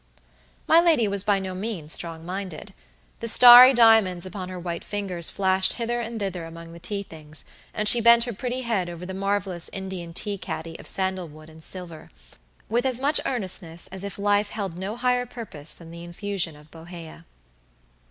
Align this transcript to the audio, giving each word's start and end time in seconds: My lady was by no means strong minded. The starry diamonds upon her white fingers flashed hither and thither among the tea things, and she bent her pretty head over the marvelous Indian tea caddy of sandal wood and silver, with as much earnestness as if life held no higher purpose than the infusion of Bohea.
My 0.65 0.79
lady 0.79 1.07
was 1.07 1.23
by 1.23 1.37
no 1.37 1.53
means 1.53 1.93
strong 1.93 2.25
minded. 2.25 2.73
The 3.19 3.27
starry 3.27 3.71
diamonds 3.71 4.25
upon 4.25 4.49
her 4.49 4.59
white 4.59 4.83
fingers 4.83 5.29
flashed 5.29 5.73
hither 5.73 6.01
and 6.01 6.19
thither 6.19 6.43
among 6.43 6.73
the 6.73 6.79
tea 6.79 7.03
things, 7.03 7.45
and 7.71 7.87
she 7.87 8.01
bent 8.01 8.23
her 8.23 8.33
pretty 8.33 8.61
head 8.61 8.89
over 8.89 9.05
the 9.05 9.13
marvelous 9.13 9.69
Indian 9.71 10.11
tea 10.11 10.39
caddy 10.39 10.75
of 10.79 10.87
sandal 10.87 11.27
wood 11.27 11.51
and 11.51 11.63
silver, 11.63 12.09
with 12.67 12.83
as 12.87 12.99
much 12.99 13.21
earnestness 13.27 13.85
as 13.89 14.03
if 14.03 14.17
life 14.17 14.49
held 14.49 14.75
no 14.75 14.95
higher 14.95 15.27
purpose 15.27 15.71
than 15.71 15.91
the 15.91 16.03
infusion 16.03 16.55
of 16.55 16.71
Bohea. 16.71 17.25